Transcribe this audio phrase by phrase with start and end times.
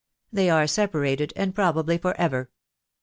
[0.33, 2.49] They are separated, and probably for ever.